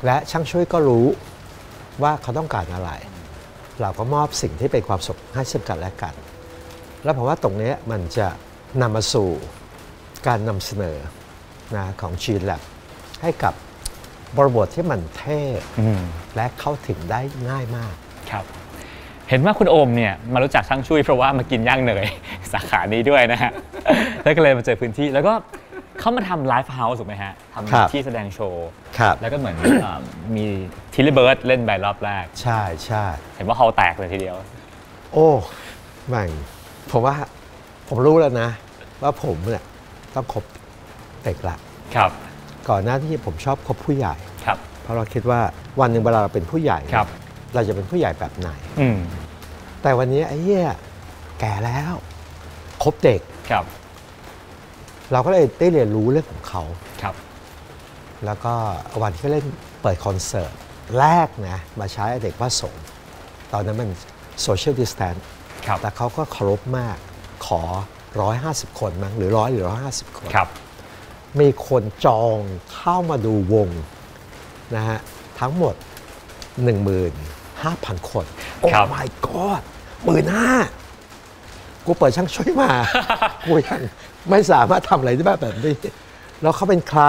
[0.06, 1.06] และช่างช่วยก็รู้
[2.04, 2.92] ว่าเขาต้องการอะไร
[3.82, 6.14] เราก็มอบสิ่งที่เป็นความสุขให้ซึ่งกันและกัน
[7.04, 8.28] แล้วผมว่าตรงนี้มันจะ
[8.82, 9.30] นำมาสู่
[10.28, 10.98] การนำเสนอ
[11.76, 12.62] นะของ G Lab
[13.22, 13.54] ให้กับ
[14.38, 15.42] บริบทที่มันเท่
[15.80, 16.04] อืม
[16.36, 17.94] และเข้าถึงได้ง่ายมาก
[18.32, 18.46] ครับ
[19.30, 22.06] เห็นว่าคุณโอมเนี่ยมารู้จักช่างชุ่ยเพราะว่ามากินย่างเนย
[22.54, 23.52] สาขานี้ด้วยนะฮะ
[24.24, 25.34] แล้วก็เลยมาเจอพื้นที่แล้วก็
[26.00, 28.68] เขามาทำ live house ถูกไหมฮะครับทำที่แสดงโชว์
[29.00, 30.00] ครับ แล้วก็เหมือนอ่า
[30.36, 30.46] มี
[30.94, 34.36] Tilly Birds เล่นไปรอบแรก ใช่ใช่เห็นว่าเขาแตกเลยทีเดียว
[35.14, 35.28] โอ้
[36.10, 36.30] แม่ง
[36.92, 37.16] ผมว่า
[37.88, 38.50] ผมรู้แล้วนะ
[39.02, 39.64] ว่าผมเนี่ย
[40.16, 40.44] ต้องคบ
[41.24, 41.58] เด็กละ
[41.96, 42.12] ครับ
[42.70, 45.40] ก่อนหน้าที่ผมชอบคบผู้ใหญ่ ครับ เพราะเราคิดว่า
[45.80, 47.08] วันหนึ่งเวลาเราเป็นผู้ใหญ่ครับ
[47.54, 48.50] เราจะเป็นผู้ใหญ่แบบไหน
[48.80, 48.98] อืม
[49.82, 50.68] แต่วันนี้ไอ้เหี้ย
[51.40, 51.94] แก่แล้ว
[52.84, 53.64] คบเด็ก ครับ
[55.12, 56.64] เราก็เลยได้เรียนรู้เรื่องของเขา
[57.02, 57.16] ครับ
[58.26, 58.54] แล้วก็
[59.02, 59.46] วันที่เขาเล่น
[59.82, 60.54] เปิดคอนเสิร์ต
[61.00, 62.84] แรกนะมาใช้เด็กว่าสงฆ์
[63.54, 63.90] ตอนนั้นมัน
[64.42, 65.16] social distance
[65.68, 66.98] ครับแต่เขาก็เคารพมาก
[67.48, 67.62] ขอ
[68.20, 70.50] 150 คนมั้งหรือร้อยหรือ 150 คนครับ
[71.40, 72.40] มีคนจอง
[72.76, 73.70] เข้ามาดูวง
[74.76, 75.00] นะฮะ
[75.40, 75.76] ทั้งหมด
[76.72, 78.26] 15,000 คน
[78.60, 79.62] โอ้ my god
[80.04, 80.52] หมื่นห้า
[81.86, 82.72] กูเปิดช่างช่วยมา
[83.46, 83.82] กูยัง
[84.30, 85.76] ไม่สามารถทำอะไรได้แบบนี้
[86.42, 87.02] แล้วเขาเป็นใคร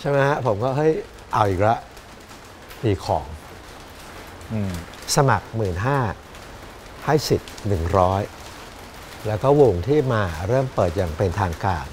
[0.00, 0.92] ใช่ไหมฮะ ผมก็เฮ้ย
[1.32, 1.76] เอาอีกละ
[2.84, 3.26] มีของ
[4.52, 4.72] อืม
[5.16, 5.74] สมัคร1 5ื่น
[7.04, 7.52] ให้สิทธิ์
[8.40, 11.86] 100แล้วก็วงที่มาเริ่มเปิดอย่างเป็นทางการ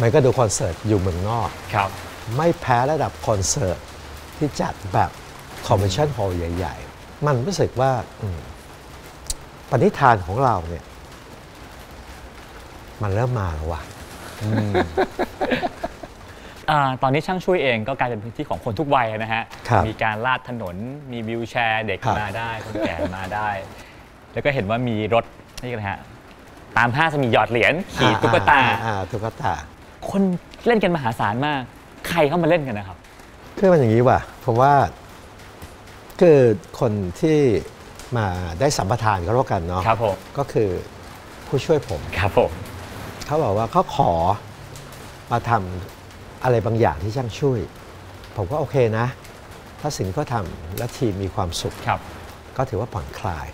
[0.00, 1.90] มันก็ดูคอนเสิร์ตอยู่เมืองนอกครับ
[2.36, 3.78] ไม่แพ้ระดับคอนเสิร์ต
[4.36, 5.10] ที่จัดแบบ
[5.66, 8.38] convention hall ใหญ่ ๆ มันรู้สึกว่าอืม
[9.70, 10.84] ปณิธานของเราเนี่ย
[13.02, 13.80] มันเริ่มมาแล้วว่ะ
[16.70, 20.76] อ่าตอนนี้ช่างชุ่ยเองก็กลายเป็นพื้นที่ของคนทุกวัยนะฮะครับมีการลาดถนน
[21.12, 23.48] มีวีลแชร์ เด็กครับมาได้ คนแก่มาได้
[24.32, 25.24] แล้วก็เห็นว่ามีรถ
[25.60, 25.98] นี่กันนะฮะ
[26.76, 29.52] ตามห้างจะมีหยอดเหรียญขี่ตุ๊กตาอ่อ่อ่ตุ๊กตา
[30.10, 30.22] คน
[30.66, 31.60] เล่นกันมหาศาลมาก
[32.08, 32.96] ใครเข้ามาเล่นกันนะครับ
[33.58, 34.72] คือมันอย่างนี้ว่ะ ผมว่า
[36.20, 36.38] คือ
[36.80, 37.38] คนที่
[38.16, 38.26] มา
[38.60, 40.68] ได้สัมปทานก็แล้วกันเนาะครับผมก็คือ
[41.46, 42.50] ผู้ช่วยผม ครับผม
[43.28, 44.12] เขาบอกว่าเขาขอ
[45.32, 47.60] มาทำอะไรบางอย่างที่ช่างช่วย
[48.36, 49.06] ผมก็โอเคนะ
[49.80, 52.00] ถ้าสิ่งที่เขาทำและทีมมีความสุขครับ
[52.56, 53.46] ก็ถือว่าผ่อนคลาย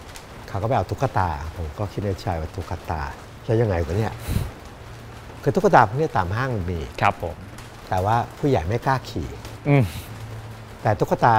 [0.49, 3.03] เขาก็ไปเอาตุ๊กตา ผมก็คิดในใจว่าตุ๊กตา
[3.45, 4.13] แล้วยังไงวะเนี่ย
[5.43, 7.37] คือตุ๊กตาพวกนี้ตามห้างมันมีครับผม
[7.89, 9.29] แต่ว่าผู้ใหญ่ไม่กล้าขี่
[9.69, 9.85] อืม
[10.83, 11.37] แต่ตุ๊กตา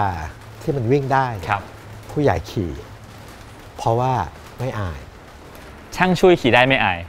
[0.62, 1.62] ที่มันวิ่งได้เนี่ยครับ
[2.12, 2.72] ผู้ใหญ่ขี่
[3.78, 4.14] เพราะว่า
[4.60, 5.00] ไม่อาย
[5.96, 7.00] ช่างช่วยขี่ได้ไม่อาย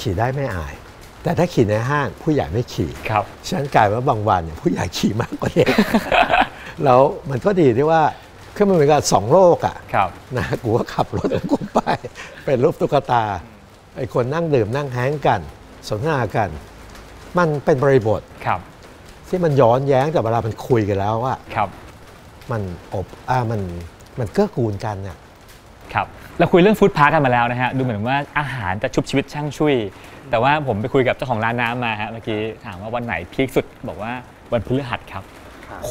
[0.00, 0.74] ขี่ได้ไม่อาย
[1.22, 5.68] แต่ถ้าขี่ในห้างผู้ใหญ่ไม่ขี่ครับฉะนั้นกลายว่าบางวันเนี่ยผู้ใหญ่ขี่มากกว่าเด็ก
[6.84, 8.02] แล้วมันก็ดีที่ว่า
[8.56, 11.80] คือมันเหมือนกับสองโลกอะครับนะกูก็ขับรถของกูไป
[12.44, 13.24] เป็นรูปตุ๊กตา
[13.96, 15.40] ไอ้คนนั่งดื่มนั่งแฮงกัน
[15.88, 16.48] สนทนากัน
[17.38, 18.60] มันเป็นบริบทครับ
[19.28, 21.68] ที่มันย้อนแย้งแต่เวลามันคุยกันแล้วว่าครับ
[22.50, 22.62] มัน
[22.94, 23.60] อบอ่ามัน
[24.18, 25.16] มันเกื้อกูลกันน่ะ
[25.94, 26.06] ครับ
[26.38, 29.74] เราคุยเรื่องฟู้ดพาร์คกันมาแล้วนะฮะดูเหมือนว่าอาหารจะชุบชีวิตช่างช่วย
[30.30, 34.12] แต่ว่าผมไปคุยกับเจ้าของร้านน้ำมาฮะเมื่อกี้ถามว่าวันไหนพีคสุดบอกว่า
[34.52, 35.22] วันพฤหัสครับ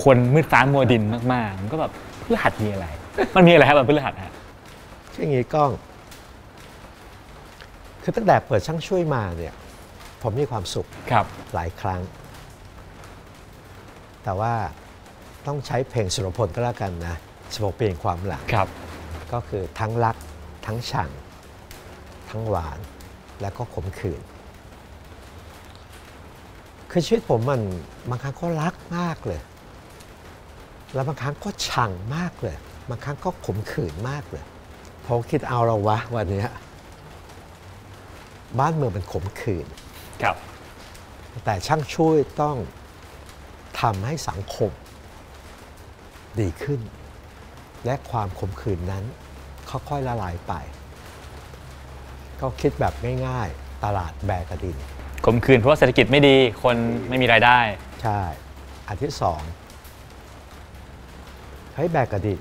[0.01, 1.03] คนมืดฟ้ามัวดิน
[1.33, 1.91] มากๆมันก็แบบ
[2.23, 2.87] พฤหัสมีอะไร
[3.35, 4.33] มันมีอะไรครับวันพฤหัสฮะ
[5.13, 5.71] คืออย่างนี้กล้อง
[8.03, 9.53] คือตั้งแต่เปิดช่างช่วยมาเนี่ย
[10.23, 12.01] ผมมีความสุขครับหลายครั้ง
[14.23, 14.53] แต่ว่า
[15.47, 17.15] ต้องใช้เพลงสุรพลก็แล้วกันนะ
[17.53, 18.67] สมบเปลี่ยนความหลัง ครับ
[19.33, 20.15] ก็คือทั้งรัก
[20.65, 21.09] ทั้งชัง
[22.29, 22.79] ทั้งหวาน
[23.41, 24.21] และก็ขมขื่น
[26.91, 27.61] คือชีวิตผมมัน
[28.09, 29.41] บางครั้งก็รักมากเลย
[30.93, 32.57] แล้วบางครั้งก็ชังมากเลย
[32.89, 34.43] บางครั้งก็ขมขื่นมากเลย
[35.05, 36.49] ผมคิดเอาเราวะวันเนี้ย
[38.59, 39.67] บ้านเมืองมันขมขื่น
[40.23, 40.35] ครับ
[41.45, 42.57] แต่ช่างช่วยต้อง
[43.81, 44.71] ทำให้สังคม
[46.39, 46.81] ดีขึ้น
[47.85, 49.03] และความขมขื่นนั้น
[49.89, 50.53] ค่อยๆละลายไป
[52.41, 52.93] ก็คิดแบบ
[53.27, 54.77] ง่ายๆ ตลาดแบกกระดิน
[55.25, 56.75] ขมคืนเพราะว่าเศรษฐกิจไม่ดีคน
[57.09, 57.59] ไม่มีรายได้
[58.01, 58.19] ใช่
[58.87, 59.41] อันที่สอง
[61.75, 62.39] เฮ้ยแบกกระดิน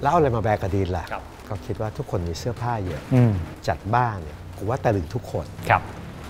[0.00, 3.32] แล้วเอาอะไรมาแบกกระดินล่ะ ครับ ก็คิดว่าทุกคนมีเสื้อผ้าเยอะ อืม
[3.68, 5.82] จัดบ้านเนี่ยผมว่าตะลึงทุกคนครับ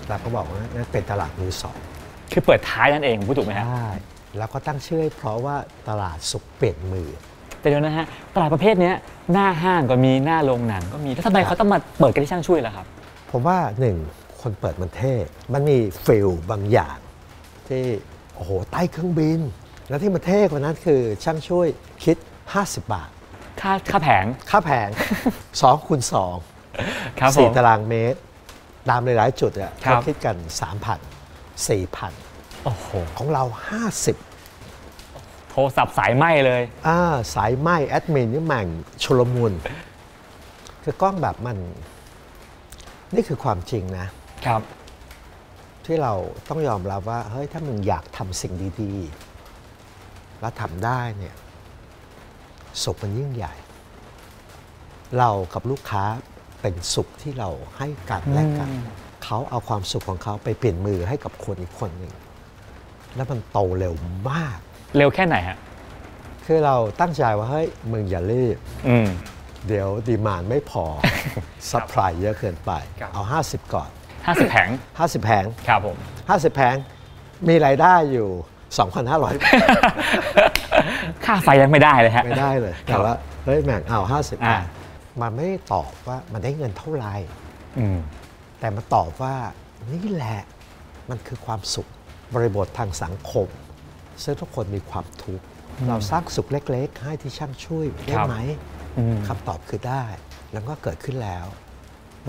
[0.09, 1.77] เราก็บอกว่านั่นเป็นตลาดมือสอง
[2.31, 3.89] คือเปิดท้ายนั่นเองผมพูดถูกไหมฮะ ใช่
[4.37, 5.55] แล้วก็ตั้งชื่อให้เพราะว่า
[5.89, 7.09] ตลาดสุขเปลี่ยนมือ
[7.65, 8.95] แต่เดี๋ยวนะฮะตลาดประเภทเนี้ย
[9.31, 12.85] หน้าห้างก็มีหน้าโรงหนังก็มีแล้วทำไมเขาต้องมาเปิดกันที่ช่างช่วยล่ะครับ
[13.31, 13.97] ผมว่าหนึ่ง
[14.41, 15.13] คนเปิดมันเท่
[15.53, 16.97] มันมีฟิลบางอย่าง
[17.67, 17.83] ที่
[18.35, 19.39] โอ้โหใต้เครื่องบิน
[19.89, 21.67] แล้วที่มันเท่กว่านั้นคือช่างช่วย
[22.03, 22.17] คิด
[22.55, 23.09] 50 บาท
[23.61, 24.89] ค่าค่าแผง ค่าแผง
[25.39, 26.01] 2คูณ
[26.59, 28.19] 2ครับผม4ตารางเมตร
[28.89, 30.35] ตามหลายๆจุดอะครับเขาคิดกัน
[30.75, 36.99] 3,000 4,000โอ้โหของเรา 50โทรศัพท์สายไหมเลย อ่า
[37.35, 38.67] สายไหมแอดมินนี่แม่ง
[39.03, 39.53] ชุลมุน
[40.83, 41.57] คือกล้องแบบมัน
[43.15, 44.05] นี่คือความจริงนะ
[44.45, 44.61] ครับ
[45.85, 46.13] ที่เรา
[46.49, 51.35] ต้องยอมรับว่าเฮ้ยถ้ามึงอยากทำสิ่งดีๆ แล้วทำได้เนี่ย
[52.83, 53.53] สุขมันยิ่งใหญ่
[55.17, 56.03] เรากับลูกค้า
[56.61, 58.85] เป็นสุขที่เราให้กันและกันอืม
[59.23, 62.13] เขาเอาความสุขของเขาไปเปลี่ยนมือให้กับคนอีกคนหนึ่ง
[63.15, 63.93] แล้วมันโตเร็ว
[64.29, 64.59] มาก
[64.97, 65.57] เร็วแค่ไหนฮะ
[66.45, 69.07] คือเราตั้งใจว่าเฮ้ยมึงอย่ารีบ อืม
[69.67, 70.83] เดี๋ยว demand ไม่พอ
[71.71, 76.75] supply เยอะเกินไป ครับ เอา 50 ก่อน50แผง50แผงครับผม 50แผง
[77.47, 78.29] มีรายได้อยู่
[78.75, 79.35] 2,500
[81.25, 83.13] ค่าไฟยังไม่ได้เลยฮะ ไม่ได้เลย แต่ว่า
[83.45, 84.63] เฮ้ยแม่งเอา50อ่าแผง
[85.21, 87.13] มันไม่ได้ตอบว่ามันได้เงินเท่าไหร่
[87.79, 87.97] อืม
[88.59, 89.35] แต่มันตอบว่า
[89.91, 90.39] นี่แหละ
[91.09, 91.87] มันคือความสุข
[92.33, 93.47] บริบททางสังคม
[94.23, 95.43] ซึ่งทุกคนมีความทุกข์
[95.87, 98.35] เราสร้างสุขเล็ก ๆ ให้ที่ช่างช่วยได้ครับไหม
[98.97, 100.03] อืมคำตอบคือได้
[100.53, 101.45] แล้วก็เกิดขึ้นแล้ว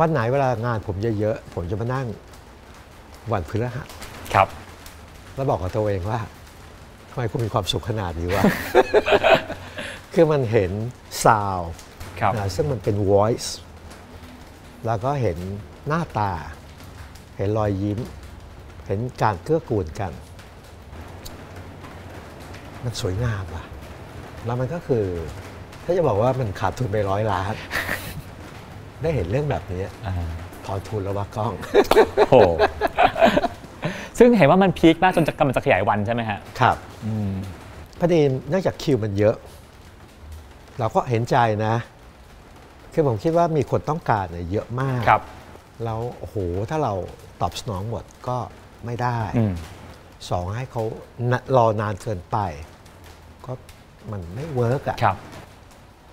[0.00, 2.06] วันไหนเวลางานผมเยอะๆผมจะมานั่ง
[3.32, 3.88] วันพฤหัส
[4.34, 4.48] ครับ
[5.34, 6.20] แล้วบอกกับตัวเองว่า
[7.10, 8.42] ทำไมคุณมีความสุขขนาดนี้วะ
[10.14, 10.70] คือมันเห็น
[11.24, 11.60] ซาว
[12.20, 13.50] ครับนะซึ่งมันเป็น voice
[14.86, 15.38] แล้วก็เห็น
[15.86, 16.32] หน้าตา
[17.36, 17.98] เห็นรอยยิ้ม
[18.86, 20.12] เห็นการเกื้อกูลกัน
[22.86, 23.64] มันสวยงามอะ
[24.46, 25.04] แล้วมันก็คือ
[25.84, 27.54] ถ้าจะบอกว่ามันขาดทุนไปร้อยล้าน
[29.02, 30.14] ได้เห็นเรื่องแบบนี้อ่า
[30.64, 31.52] ถอนทุนแล้วว่ากล้อง
[32.16, 32.36] โอ้โห
[34.18, 37.30] ซึ่งเห็นว่ามันพีคมากจนจะกำลังจะขยายวันใช่ไหมฮะ ครับ อืม
[37.98, 39.36] พอดีเนื่องจากคิวมันเยอะ
[40.78, 41.74] เราก็เห็นใจนะ
[42.92, 45.22] คือผมคิดว่ามีคนต้องการเนี่ยเยอะมากครับ
[45.84, 46.36] แล้วโอ้โห
[46.70, 46.94] ถ้าเรา
[47.40, 48.38] ตอบสนองหมดก็
[48.84, 49.54] ไม่ได้ อืม
[50.30, 50.82] สองให้เขา
[51.30, 52.38] นรอนานเกินไป
[53.46, 53.52] ก็
[54.10, 55.16] มันไม่เวิร์กอะครับ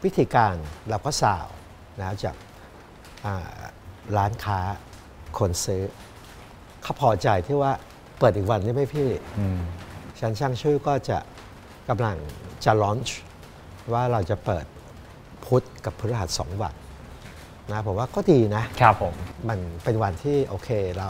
[0.04, 0.56] วิธีการ
[0.90, 1.48] เราก็สาว
[2.02, 2.36] นะจาก
[3.26, 3.60] อ่า
[4.18, 4.60] ร้านค้า
[5.40, 5.84] คนซื้อ
[6.84, 7.72] เขาพอใจที่ว่า
[8.20, 9.60] เปิดอีกวันได้ไหมพี่อืม
[10.20, 11.18] ฉันช่างชื่อก็จะ
[11.90, 12.18] กำลัง
[12.66, 13.18] จะลอนช์
[13.94, 14.66] ว่าเราจะเปิด
[15.46, 16.74] พุธกับพฤหัสสองวัน
[17.72, 19.14] นะผมว่าก็ดีนะครับผม
[19.50, 20.70] มันเป็นวันที่โอเค
[21.00, 21.10] เรา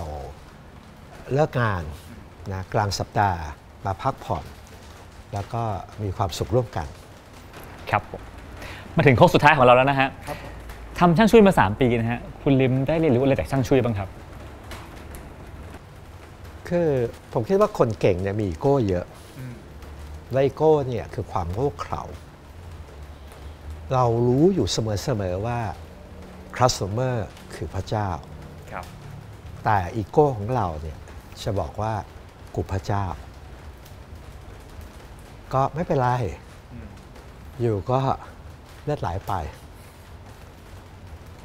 [1.33, 1.83] เลิกงาน
[2.53, 3.41] นะกลางสัปดาห์
[3.85, 4.43] มาพักผ่อน
[5.33, 5.63] แล้วก็
[6.03, 6.87] มีความสุขร่วมกัน
[7.89, 8.21] ครับผม
[8.95, 10.09] มาถึงโค้งสุดท้ายของเราแล้วนะฮะ
[10.99, 14.09] ทำช่างช่วยมา 3 ปีนะฮะคุณลิมได้เรียนรู้อะไรจากช่างช่วยบ้างครับ
[16.69, 16.89] คือ
[17.33, 19.05] ผมคิดว่าคนเก่งเนี่ยมีอีโก้เยอะ
[20.31, 22.03] และอีโก้เนี่ยคือความโง่เขลา
[23.93, 25.59] เรารู้อยู่เสมอๆว่า
[26.57, 27.15] customer
[27.55, 28.09] คือพระเจ้า
[28.71, 28.85] ครับ
[29.65, 30.97] แต่อีโก้ของเราเนี่ย
[31.43, 31.93] จะบอกว่า
[32.55, 33.05] กูพระเจ้า
[35.53, 36.09] ก็ไม่เป็นไร
[37.61, 37.99] อยู่ก็
[38.83, 39.33] เลือดไหลไป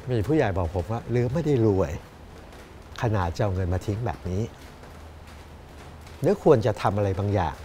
[0.09, 1.91] มีผู้ใหญ่บอกผมว่าหรือไม่ได้รวย
[3.01, 4.43] ขนาดจะเอาเงินมาทิ้งแบบนี้
[6.21, 7.55] หรือควรจะทำอะไรบางอย่าง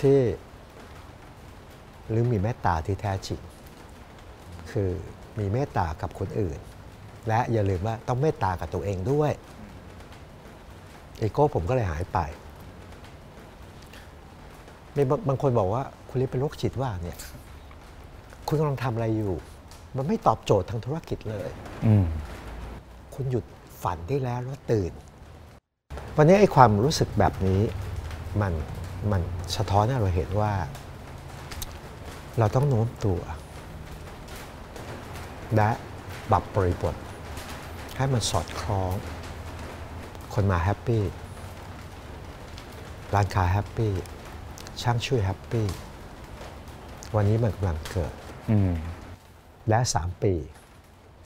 [0.00, 0.18] ที่
[2.10, 3.40] หรือมีเมตตาที่แท้จริง
[4.70, 4.90] คือ
[5.38, 6.58] มีเมตตากับคนอื่น
[7.28, 9.32] และอย่าลืมว่าต้องเมตตากับตัวเองด้วย
[11.20, 12.18] อีโก้ผมก็เลยหายไป
[14.96, 17.18] มีบางบางคนบอกว่าคุณลิศเป็นโรคจิตว่าเนี่ย
[18.48, 19.34] คุณกำลังทำอะไรอยู่
[19.96, 21.48] มันไม่ตอบโจทย์ทางธุรกิจเลย
[21.86, 22.04] อืม
[23.14, 23.44] คุณหยุด
[23.82, 24.92] ฝันได้แล้วแล้วตื่น
[26.16, 27.60] วันนี้ไอ้ความรู้สึกแบบนี้
[28.40, 28.52] มัน
[29.10, 29.20] มัน
[29.56, 30.52] สะท้อนให้เราเห็นว่า
[32.38, 33.20] เราต้องโน้มตัว
[35.56, 35.70] และ
[36.30, 36.94] ปรับบริบท
[37.96, 38.92] ให้มันสอดคล้อง
[40.34, 41.02] คนมา happy
[43.14, 43.92] ร้านค้า happy
[44.80, 45.66] ช่างชุ่ย happy
[47.14, 48.12] วันนี้มันกำลังเกิด
[48.50, 48.72] อืม
[49.68, 50.34] และ3ปี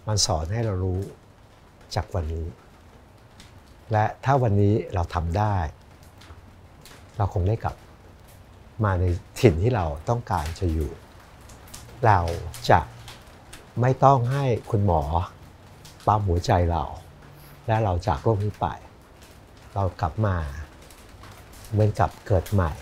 [0.09, 1.01] มันสอนให้เรารู้
[1.95, 2.47] จากวันนี้
[3.93, 5.57] และถ้าวันนี้เราทำได้
[7.17, 7.77] เราคงได้กลับ
[8.85, 9.05] มาใน
[9.41, 10.91] ถิ่นที่เราต้องการจะอยู่
[12.07, 12.21] เรา
[12.71, 12.81] จะ
[13.81, 15.03] ไม่ต้องให้คุณหมอ
[16.07, 16.85] ปั๊มหัวใจเรา
[17.67, 18.67] และเราจากโลกนี้ไป
[19.75, 20.37] เรากลับมา
[21.71, 22.73] เหมือนกับเกิดใหม่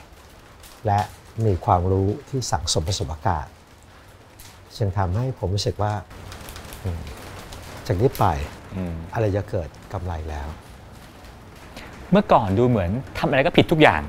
[0.86, 1.00] และ
[1.46, 3.52] มีความรู้ที่สั่งสมประสบการณ์
[4.76, 5.92] จึงทำให้ผมรู้สึกว่า
[6.84, 7.02] อืม
[7.86, 8.24] จากนี้ไป
[8.76, 10.48] อืมอะไรจะเกิดกำไรแล้ว
[12.10, 14.02] เมื่อก่อนดูเหมือนทำอะไรก็ผิดทุกอย่าง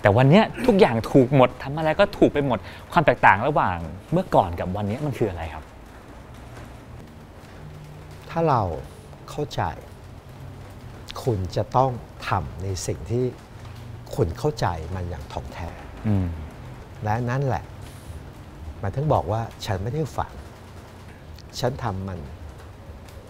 [0.00, 2.58] แต่วันเนี้ยทุกอย่างถูกหมดทำอะไรก็ถูกไปหมด
[2.92, 3.76] ความแตกต่างระหว่าง
[4.12, 5.64] เมื่อก่อนกับวันนี้มันคืออะไรครับ
[8.30, 8.62] ถ้าเรา
[9.30, 9.62] เข้าใจ
[11.24, 11.90] คุณจะต้อง
[12.28, 13.24] ทำในสิ่งที่
[14.16, 15.91] คุณเข้าใจมันอย่างถ่องแท้อืม
[17.04, 17.64] และนั่นแหละ
[18.80, 20.32] หมายถึงบอกว่าฉันไม่ได้ฝัน
[21.60, 22.18] ฉันทำมัน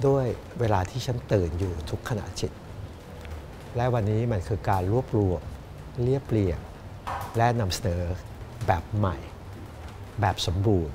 [0.06, 0.26] ด้วย
[0.60, 2.52] เวลาที่ฉันตื่นอยู่ทุกขณะจิต
[3.76, 5.40] และวันนี้มันคือการรวบรวม
[6.02, 6.58] เรียบเรียง
[7.36, 8.02] และนำเสนอ
[8.66, 9.16] แบบใหม่
[10.20, 10.94] แบบสมบูรณ์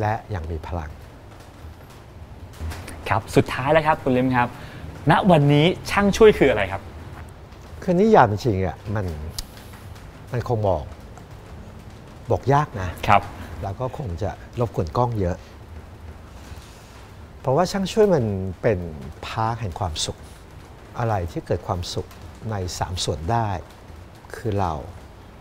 [0.00, 0.90] และอย่างมีพลัง
[3.08, 4.48] ครับสุดท้ายแล้วครับคุณลิมครับ
[5.10, 6.82] ณวันนี้ช่างช่วยคืออะไรครับ
[7.82, 9.06] คือนิยามจริงๆอะมัน
[10.32, 10.84] มันคงบอก
[12.30, 13.22] บอกยากนะครับ
[13.62, 15.36] แล้วก็คงจะรบกวนกล้องเยอะ
[17.40, 18.24] เพราะว่าช่างช่วยมัน
[18.62, 18.78] เป็น
[19.26, 20.18] พาร์คแห่งความสุข
[20.98, 22.08] อะไรที่เกิดความสุข
[22.50, 23.48] ในสามส่วนได้
[24.36, 24.72] คือเรา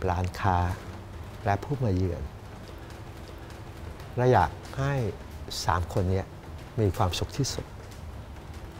[0.09, 0.57] ร้านค้า
[1.45, 2.23] และผู้มาเยือน
[4.17, 4.93] และอยากให้
[5.65, 6.27] สามคนเนี้ย
[6.79, 7.65] มีความสุขที่สุด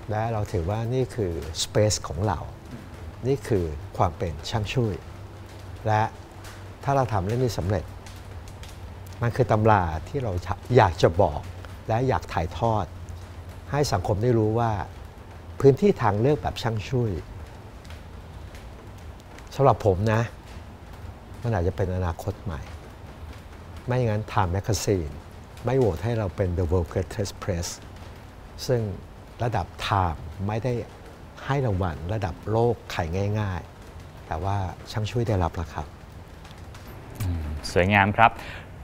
[0.09, 1.31] และเราถือว่านี่คือ
[1.63, 2.39] สเปซของเรา
[3.27, 3.65] นี่คือ
[3.97, 4.95] ความเป็นช่างช่วย
[5.87, 6.01] และ
[6.83, 7.83] ถ้าเราทำเรื่องนี้สำเร็จ
[9.21, 10.31] มันคือตำราที่เรา
[10.75, 11.41] อยากจะบอก
[11.87, 12.85] และอยากถ่ายทอด
[13.71, 14.71] ให้สังคมได้รู้ว่า
[15.59, 17.11] พื้นที่ทางเลือกแบบช่างช่วย
[19.55, 20.21] สำหรับผมนะ
[21.43, 22.61] มันอาจจะเป็นอนาคตใหม่
[23.85, 25.13] ไม่อย่างนั้น Time Magazine
[25.65, 27.67] ไม่โหวตให้เราเป็น The World Greatest Press
[28.67, 28.81] ซึ่ง
[29.43, 30.73] ระดับ Time ไม่ได้
[31.45, 32.97] ให้รางวัลระดับโลกไข
[33.39, 33.78] ง่าย ๆ
[34.29, 34.57] แต่ว่า
[34.91, 35.85] ช่างช่วยได้รับแล้วครับ
[37.71, 38.31] สวยงามครับ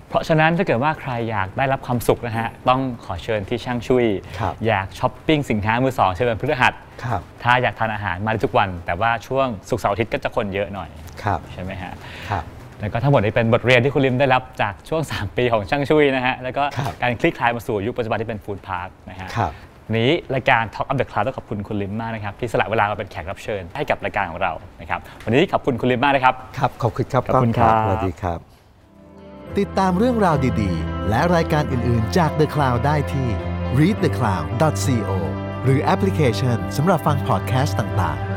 [0.10, 4.06] เพราะฉะนั้นถ้าเกิดว่าใครอยากได้รับความสุขนะฮะต้องขอเชิญที่ช่างชุ่ย
[4.40, 10.90] ครับอยากช้อปปิ้งสินค้ามือสองเชิญวันพฤหัสครับถ้าอยากทานอาหารมาได้ทุกวัน แต่ว่าช่วงศุกร์เสาร์อาทิตย์ก็จะคนเยอะหน่อย
[11.24, 11.94] ครับใช่ไหมฮะ
[12.30, 12.44] ครับ
[12.80, 19.54] แล้วก็ทั้งหมดนี้เป็นบทเรียนที่คุณลิมได้รับจากช่วง 3 ปีของช่างชุ่ยนะฮะแล้วก็ครับการคลี่คลายมาสู่ยุคปัจจุบันที่เป็น Food Park นะฮะครับ
[19.88, 28.40] วันนี้รายการ Talk of the Cloud ต้องขอบคุณคุณลิมมากนะครับที่สละเวลามาเป็นแขกรับเชิญให้กับรายการของเรานะครับวันนี้ขอบคุณคุณลิมมากนะครับ ครับ ขอบคุณครับขอบคุณครับ สวัสดีครับ
[29.60, 33.28] ติดตามเรื่องราวดีๆ และรายการอื่นๆจาก The Cloud ได้ที่
[33.80, 35.12] readthecloud.co
[35.64, 38.35] หรือแอปพลิเคชันสำหรับฟังพอดแคสต์ต่างๆ